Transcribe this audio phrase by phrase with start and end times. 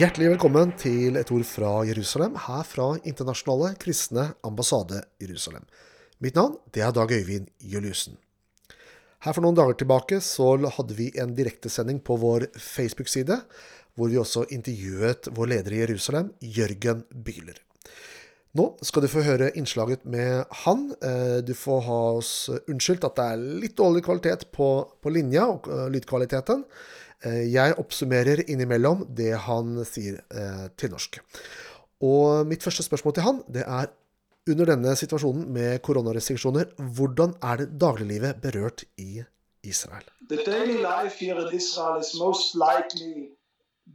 [0.00, 5.66] Hjertelig velkommen til et ord fra Jerusalem, her fra Internasjonale kristne ambassade Jerusalem.
[6.24, 8.14] Mitt navn det er Dag Øyvind Juliussen.
[9.20, 13.42] Her For noen dager tilbake så hadde vi en direktesending på vår Facebook-side,
[13.92, 17.60] hvor vi også intervjuet vår leder i Jerusalem, Jørgen Bühler.
[18.56, 20.94] Nå skal du få høre innslaget med han.
[21.04, 25.44] Eh, du får ha oss unnskyldt at det er litt dårlig kvalitet på, på linja
[25.52, 26.64] og eh, lydkvaliteten.
[27.24, 31.18] Eh, jeg oppsummerer innimellom det han sier eh, til norsk.
[32.00, 33.90] Og mitt første spørsmål til han, det er
[34.48, 39.20] under denne situasjonen med koronarestriksjoner, hvordan er det dagliglivet berørt i
[39.62, 40.06] Israel?
[40.30, 43.36] The daily life here Israel is most likely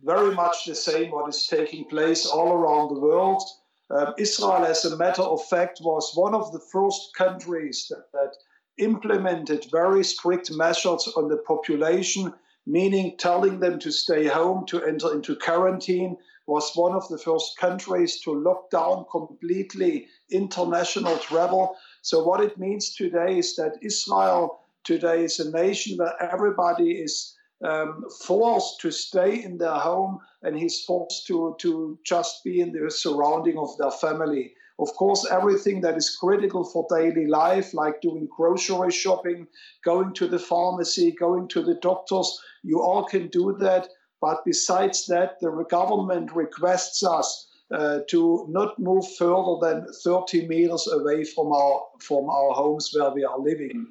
[0.04, 3.42] very much the same what is taking place all around the world.
[3.90, 8.34] Um, Israel, as a matter of fact, was one of the first countries that, that
[8.78, 12.34] implemented very strict measures on the population
[12.66, 16.18] meaning telling them to stay home, to enter into quarantine,
[16.48, 21.76] was one of the first countries to lock down completely international travel.
[22.02, 27.36] So, what it means today is that Israel today is a nation where everybody is
[27.64, 32.72] um, forced to stay in their home and he's forced to, to just be in
[32.72, 34.54] the surrounding of their family.
[34.78, 39.48] Of course, everything that is critical for daily life, like doing grocery shopping,
[39.84, 43.88] going to the pharmacy, going to the doctors, you all can do that.
[44.20, 50.88] But besides that, the government requests us uh, to not move further than 30 meters
[50.92, 53.88] away from our from our homes where we are living.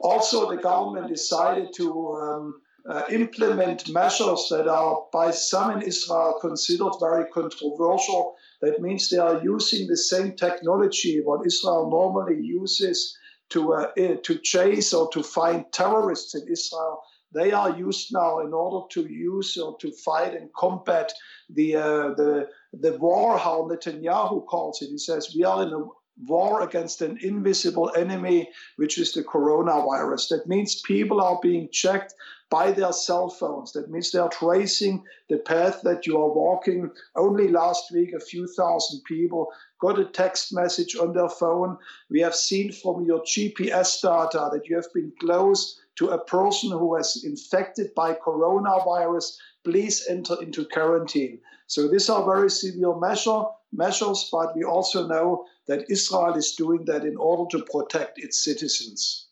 [0.00, 6.38] Also, the government decided to um, uh, implement measures that are by some in Israel
[6.40, 8.36] considered very controversial.
[8.62, 13.16] That means they are using the same technology what Israel normally uses
[13.50, 17.02] to uh, eh, to chase or to find terrorists in Israel.
[17.34, 21.12] They are used now in order to use or to fight and combat
[21.50, 23.36] the uh, the the war.
[23.36, 24.90] How Netanyahu calls it.
[24.90, 25.82] He says we are in a
[26.26, 30.28] war against an invisible enemy, which is the coronavirus.
[30.28, 32.14] That means people are being checked
[32.52, 33.72] by their cell phones.
[33.72, 36.90] That means they are tracing the path that you are walking.
[37.16, 41.78] Only last week, a few thousand people got a text message on their phone.
[42.10, 46.70] We have seen from your GPS data that you have been close to a person
[46.70, 49.34] who was infected by coronavirus.
[49.64, 51.40] Please enter into quarantine.
[51.68, 56.84] So these are very severe measure, measures, but we also know that Israel is doing
[56.84, 59.28] that in order to protect its citizens.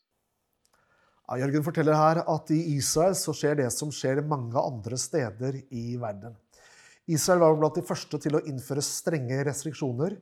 [1.30, 5.60] Ja, Jørgen forteller her at i Israel så skjer det som skjer mange andre steder
[5.70, 6.32] i verden.
[7.06, 10.16] Israel var blant de første til å innføre strenge restriksjoner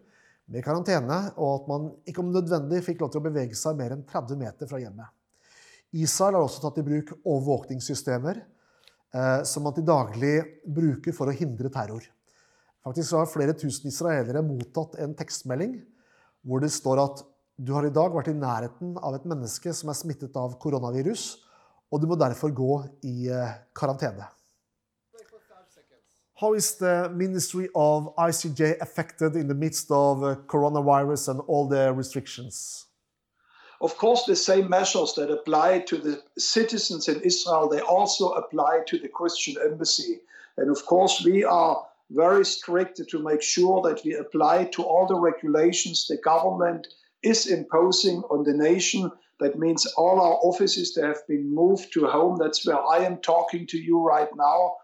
[0.53, 3.95] med karantene, og at man ikke om nødvendig fikk lov til å bevege seg mer
[3.97, 5.09] enn 30 meter fra hjemmet.
[5.97, 10.35] Israel har også tatt i bruk overvåkningssystemer eh, som man til daglig
[10.69, 12.05] bruker for å hindre terror.
[12.85, 15.79] Faktisk har flere tusen israelere mottatt en tekstmelding
[16.45, 17.25] hvor det står at
[17.59, 21.25] du har i dag vært i nærheten av et menneske som er smittet av koronavirus,
[21.91, 24.29] og du må derfor gå i eh, karantene.
[26.39, 31.67] How is the Ministry of ICJ affected in the midst of uh, coronavirus and all
[31.67, 32.87] the restrictions?
[33.81, 38.83] Of course, the same measures that apply to the citizens in Israel, they also apply
[38.87, 40.21] to the Christian embassy.
[40.57, 45.09] And of course, we are very strict to make sure that we apply to all
[45.09, 46.87] the regulations the government
[47.23, 49.11] is imposing on the nation.
[49.41, 52.37] That means all our offices they have been moved to home.
[52.39, 54.77] That's where I am talking to you right now.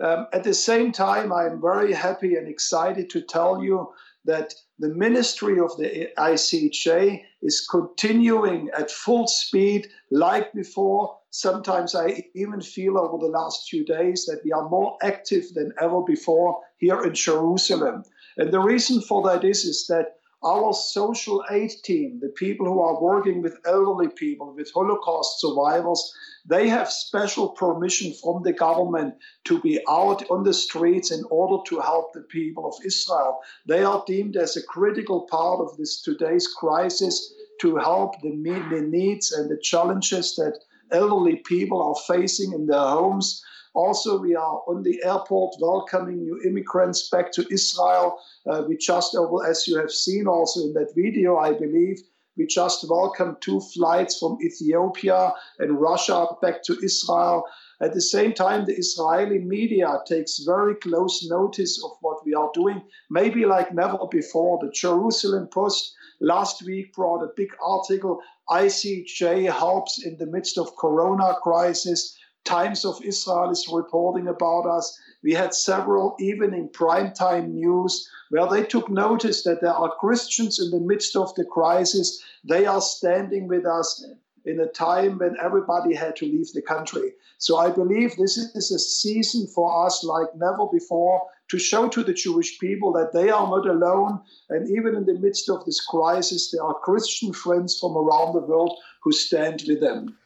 [0.00, 3.92] Um, at the same time, I am very happy and excited to tell you
[4.24, 11.16] that the ministry of the ICEJ is continuing at full speed like before.
[11.30, 15.72] Sometimes I even feel over the last few days that we are more active than
[15.80, 18.04] ever before here in Jerusalem.
[18.36, 22.80] And the reason for that is, is that our social aid team, the people who
[22.80, 26.12] are working with elderly people, with Holocaust survivors,
[26.46, 29.14] they have special permission from the government
[29.44, 33.40] to be out on the streets in order to help the people of Israel.
[33.66, 38.30] They are deemed as a critical part of this today's crisis to help the,
[38.70, 40.58] the needs and the challenges that
[40.92, 43.42] elderly people are facing in their homes.
[43.74, 48.18] Also, we are on the airport welcoming new immigrants back to Israel.
[48.46, 49.16] Uh, we just,
[49.46, 51.98] as you have seen also in that video, I believe,
[52.36, 57.44] we just welcomed two flights from Ethiopia and Russia back to Israel.
[57.80, 62.50] At the same time, the Israeli media takes very close notice of what we are
[62.54, 64.58] doing, maybe like never before.
[64.60, 70.74] The Jerusalem Post last week brought a big article ICEJ helps in the midst of
[70.76, 74.98] corona crisis Times of Israel is reporting about us.
[75.22, 80.70] We had several evening primetime news where they took notice that there are Christians in
[80.70, 82.22] the midst of the crisis.
[82.44, 84.04] They are standing with us
[84.44, 87.12] in a time when everybody had to leave the country.
[87.38, 92.02] So I believe this is a season for us like never before to show to
[92.02, 94.20] the Jewish people that they are not alone.
[94.48, 98.40] And even in the midst of this crisis, there are Christian friends from around the
[98.40, 100.16] world who stand with them.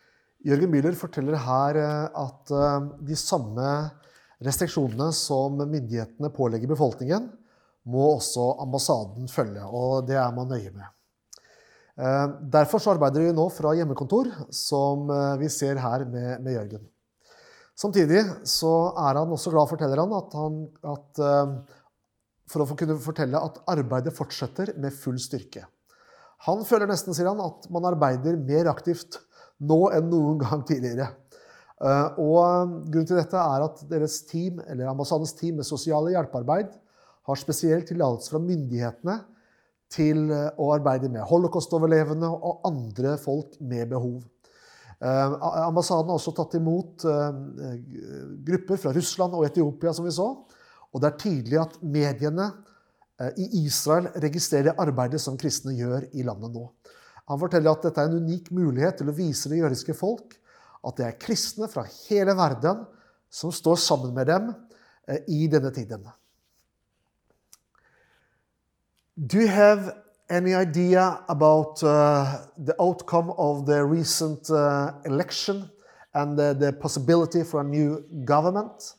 [0.43, 3.67] Jørgen Müller forteller her eh, at eh, de samme
[4.43, 7.29] restriksjonene som myndighetene pålegger befolkningen,
[7.93, 10.89] må også ambassaden følge, og det er man nøye med.
[11.99, 16.89] Eh, derfor arbeider vi nå fra hjemmekontor, som vi ser her med, med Jørgen.
[17.79, 20.59] Samtidig er han også glad, forteller han, at, han,
[20.93, 21.23] at
[22.51, 25.65] for å kunne fortelle at arbeidet fortsetter med full styrke.
[26.47, 29.23] Han føler nesten, sier han, at man arbeider mer aktivt
[29.61, 31.11] nå enn noen gang tidligere.
[31.83, 36.71] Uh, og Grunnen til dette er at deres team, eller ambassadens team med sosiale hjelpearbeid
[37.27, 39.17] har spesielt tillatelse fra myndighetene
[39.93, 44.23] til uh, å arbeide med holocaust-overlevende og andre folk med behov.
[45.03, 45.33] Eh,
[45.67, 47.39] ambassaden har også tatt imot eh,
[48.47, 50.29] grupper fra Russland og Etiopia, som vi så.
[50.93, 52.47] Og det er tydelig at mediene
[53.19, 56.69] eh, i Israel registrerer arbeidet som kristne gjør i landet nå.
[57.31, 60.39] Han forteller at dette er en unik mulighet til å vise det jødiske folk
[60.83, 62.83] at det er kristne fra hele verden
[63.33, 64.51] som står sammen med dem
[65.31, 66.05] i denne tiden.
[69.17, 75.71] Do you have any idea about uh, the outcome of the recent uh, election
[76.15, 78.95] and the, the, possibility for a new government?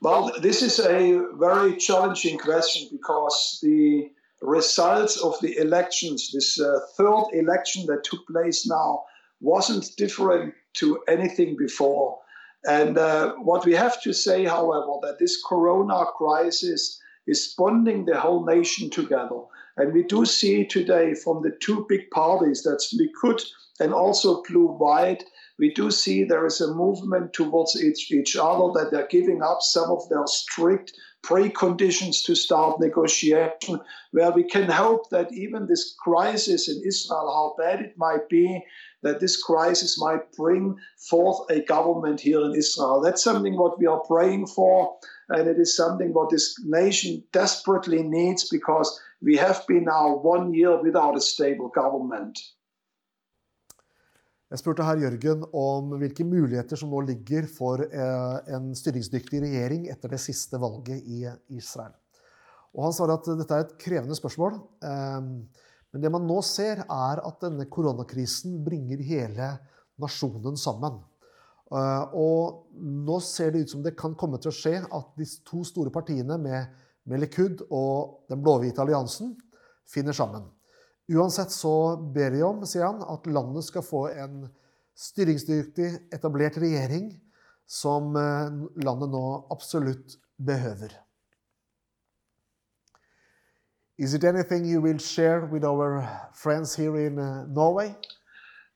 [0.00, 6.78] Well, this is a very challenging question because the results of the elections, this uh,
[6.96, 9.04] third election that took place now,
[9.40, 12.18] wasn't different to anything before.
[12.66, 18.18] And uh, what we have to say, however, that this corona crisis is bonding the
[18.18, 19.40] whole nation together.
[19.76, 23.40] And we do see today from the two big parties, that's Likud
[23.80, 25.24] and also Blue White,
[25.58, 29.58] we do see there is a movement towards each, each other that they're giving up
[29.60, 30.92] some of their strict
[31.24, 33.80] preconditions to start negotiation,
[34.12, 38.64] where we can hope that even this crisis in Israel, how bad it might be,
[39.02, 40.76] that this crisis might bring
[41.08, 43.00] forth a government here in Israel.
[43.00, 44.96] That's something what we are praying for,
[45.28, 50.54] and it is something what this nation desperately needs because we have been now one
[50.54, 52.38] year without a stable government.
[54.48, 59.84] Jeg spurte her Jørgen om hvilke muligheter som nå ligger for eh, en styringsdyktig regjering
[59.92, 61.92] etter det siste valget i Israel.
[62.72, 64.56] Og han svarer at dette er et krevende spørsmål.
[64.88, 65.28] Eh,
[65.92, 69.52] men det man nå ser, er at denne koronakrisen bringer hele
[70.00, 70.96] nasjonen sammen.
[71.68, 75.28] Eh, og nå ser det ut som det kan komme til å skje at de
[75.44, 79.30] to store partiene med, Melikud og den blå-hvite alliansen
[79.88, 80.42] finner sammen.
[81.08, 84.42] Uansett så ber vi om, sier han, at landet skal få en
[84.98, 87.12] styringsdyktig, etablert regjering
[87.68, 88.48] som eh,
[88.84, 89.24] landet nå
[89.54, 90.92] absolutt behøver.
[93.98, 97.94] Is it anything you will share with our friends here in uh, Norway?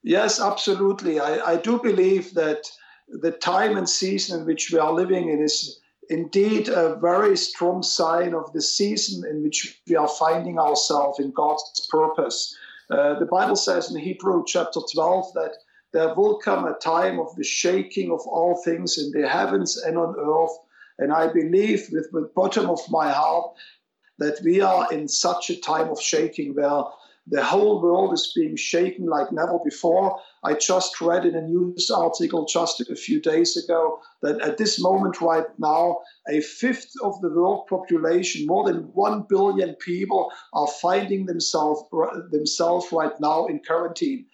[0.02, 1.21] Yes, absolutely.
[1.21, 2.68] I, I do believe that
[3.09, 7.82] the time and season in which we are living in is indeed a very strong
[7.82, 12.56] sign of the season in which we are finding ourselves in God's purpose.
[12.90, 15.52] Uh, the Bible says in Hebrew chapter 12 that
[15.92, 19.99] there will come a time of the shaking of all things in the heavens and
[19.99, 20.56] on earth.
[20.99, 23.54] And I believe with the bottom of my heart
[24.18, 26.85] that we are in such a time of shaking where
[27.26, 30.19] the whole world is being shaken like never before.
[30.43, 34.81] I just read in a news article just a few days ago that at this
[34.81, 35.99] moment, right now,
[36.29, 41.83] a fifth of the world population, more than 1 billion people, are finding themselves,
[42.31, 44.26] themselves right now in quarantine.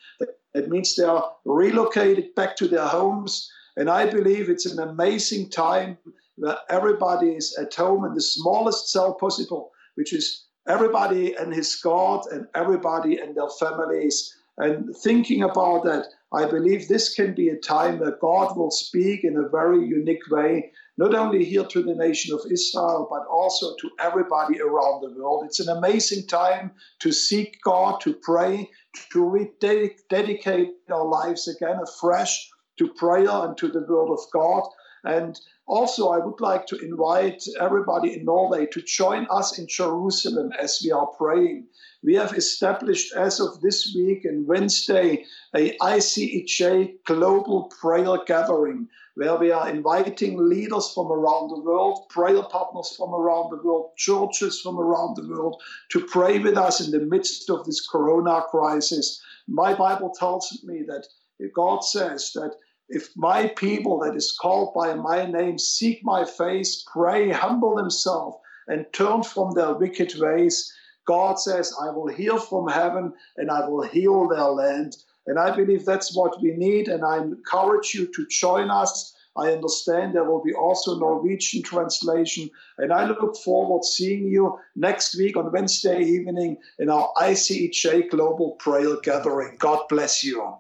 [0.55, 3.51] That means they are relocated back to their homes.
[3.77, 5.99] And I believe it's an amazing time
[6.39, 11.75] that everybody is at home in the smallest cell possible, which is everybody and his
[11.77, 14.35] God and everybody and their families.
[14.59, 19.25] And thinking about that, I believe this can be a time where God will speak
[19.25, 23.77] in a very unique way, not only here to the nation of Israel, but also
[23.77, 25.45] to everybody around the world.
[25.47, 28.69] It's an amazing time to seek God, to pray,
[29.13, 34.63] to rededicate our lives again afresh to prayer and to the word of God.
[35.09, 40.53] And also, I would like to invite everybody in Norway to join us in Jerusalem
[40.61, 41.67] as we are praying.
[42.03, 45.25] We have established as of this week and Wednesday
[45.57, 52.43] a ICEJ global prayer gathering where we are inviting leaders from around the world, prayer
[52.43, 55.61] partners from around the world, churches from around the world
[55.91, 59.23] to pray with us in the midst of this corona crisis.
[59.49, 61.07] My Bible tells me that
[61.55, 62.57] God says that
[62.89, 68.37] if my people that is called by my name seek my face, pray, humble themselves,
[68.67, 70.73] and turn from their wicked ways,
[71.07, 74.97] God says, I will hear from heaven and I will heal their land.
[75.27, 76.89] And I believe that's what we need.
[76.89, 79.15] And I encourage you to join us.
[79.37, 82.51] I understand there will be also Norwegian translation.
[82.79, 88.53] And I look forward seeing you next week on Wednesday evening in our ICEJ Global
[88.53, 89.57] Prayer Gathering.
[89.59, 90.59] God bless you.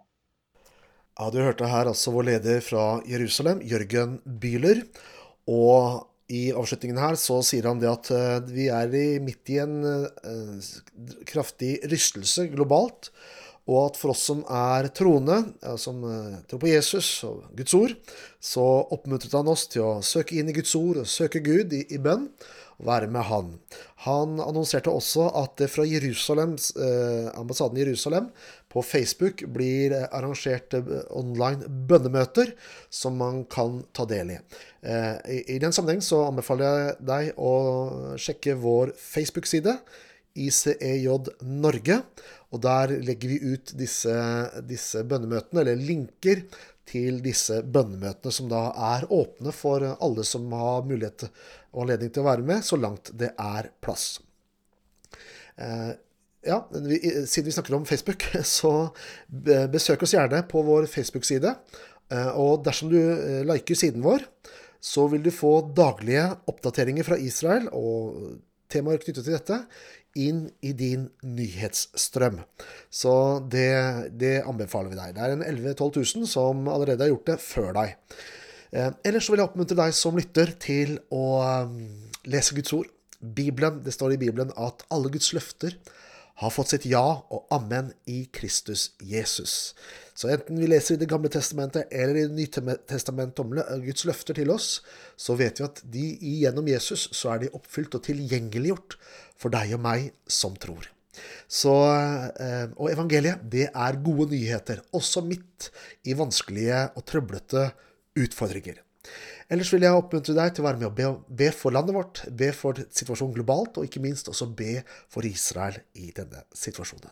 [1.19, 4.85] Ja, Du hørte her altså vår leder fra Jerusalem, Jørgen Bühler.
[5.51, 8.95] Og i avslutningen her så sier han det at eh, vi er
[9.25, 10.69] midt i en eh,
[11.27, 13.11] kraftig rystelse globalt.
[13.67, 15.41] Og at for oss som er troende,
[15.75, 17.99] som eh, tror på Jesus og Guds ord,
[18.39, 21.83] så oppmuntret han oss til å søke inn i Guds ord og søke Gud i,
[21.83, 22.29] i bønn
[22.85, 23.53] være med Han.
[24.07, 28.31] Han annonserte også at det fra Jerusalems, eh, ambassaden i Jerusalem
[28.71, 32.55] på Facebook blir arrangert eh, online bønnemøter
[32.91, 34.41] som man kan ta del i.
[34.83, 37.55] Eh, i, I den sammenheng så anbefaler jeg deg å
[38.21, 39.79] sjekke vår Facebook-side.
[40.39, 41.09] ICEJ
[41.43, 42.03] Norge.
[42.55, 44.15] Og der legger vi ut disse,
[44.65, 46.47] disse bønnemøtene, eller linker
[46.88, 52.25] til disse bønnemøtene, som da er åpne for alle som har mulighet og anledning til
[52.25, 54.18] å være med, så langt det er plass.
[55.59, 55.92] Eh,
[56.49, 58.25] ja, siden vi snakker om Facebook,
[58.59, 58.73] så
[59.73, 61.54] besøk oss gjerne på vår Facebook-side.
[62.14, 64.25] Eh, og dersom du eh, liker siden vår,
[64.80, 68.38] så vil du få daglige oppdateringer fra Israel og
[68.71, 69.62] temaer knyttet til dette
[70.17, 72.41] inn i din nyhetsstrøm.
[72.91, 73.12] Så
[73.50, 73.71] det,
[74.19, 75.15] det anbefaler vi deg.
[75.17, 77.97] Det er en 11 000-12 000 som allerede har gjort det før deg.
[78.73, 81.27] Eh, ellers vil jeg oppmuntre deg som lytter til å
[81.69, 81.79] um,
[82.29, 82.91] lese Guds ord.
[83.19, 85.75] Bibelen, Det står i Bibelen at alle Guds løfter
[86.38, 89.75] har fått sitt ja og amen i Kristus Jesus.
[90.18, 94.07] Så enten vi leser i Det gamle testamentet eller i Det nye testamentet om Guds
[94.07, 94.80] løfter til oss,
[95.16, 96.04] så vet vi at de
[96.42, 98.99] gjennom Jesus så er de oppfylt og tilgjengeliggjort
[99.38, 100.87] for deg og meg som tror.
[101.50, 101.75] Så,
[102.38, 105.73] eh, og evangeliet, det er gode nyheter, også midt
[106.07, 107.71] i vanskelige og trøblete
[108.18, 108.78] utfordringer.
[109.49, 111.09] Ellers vil jeg oppmuntre deg til å være med og be,
[111.40, 115.81] be, for landet vårt, be for situasjonen globalt, og ikke minst også be for Israel
[115.97, 117.09] i denne situasjonen.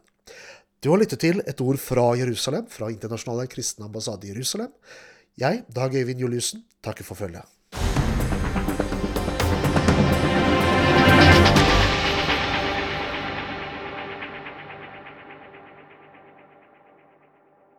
[0.84, 4.74] Du har lyttet til et ord fra Jerusalem, fra Internasjonale kristne ambassade i Jerusalem.
[5.40, 7.55] Jeg, Dag Øyvind Juliussen, takker for følget.